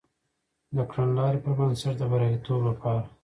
[0.75, 3.03] د کړنلاري پر بنسټ د بریالیتوب لپاره